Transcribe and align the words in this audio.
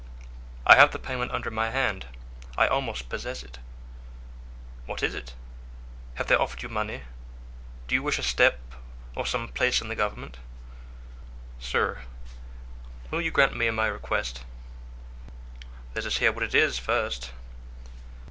"I 0.65 0.77
have 0.77 0.89
the 0.93 0.97
payment 0.97 1.31
under 1.31 1.51
my 1.51 1.69
hand; 1.69 2.07
I 2.57 2.65
almost 2.65 3.07
possess 3.07 3.43
it." 3.43 3.59
"What 4.87 5.03
is 5.03 5.13
it? 5.13 5.35
Have 6.15 6.25
they 6.25 6.33
offered 6.33 6.63
you 6.63 6.69
money? 6.69 7.03
Do 7.87 7.93
you 7.93 8.01
wish 8.01 8.17
a 8.17 8.23
step, 8.23 8.59
or 9.13 9.27
some 9.27 9.49
place 9.49 9.79
in 9.79 9.89
the 9.89 9.95
government?" 9.95 10.37
"Sir, 11.59 12.01
will 13.11 13.21
you 13.21 13.29
grant 13.29 13.55
me 13.55 13.69
my 13.69 13.85
request?" 13.85 14.43
"Let 15.93 16.07
us 16.07 16.17
hear 16.17 16.31
what 16.31 16.45
it 16.45 16.55
is, 16.55 16.79
first." 16.79 17.29